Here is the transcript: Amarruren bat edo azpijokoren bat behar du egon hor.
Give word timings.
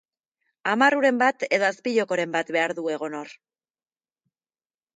Amarruren 0.71 1.19
bat 1.23 1.45
edo 1.57 1.67
azpijokoren 1.67 2.33
bat 2.37 2.51
behar 2.57 2.75
du 2.81 2.89
egon 2.97 3.21
hor. 3.21 3.39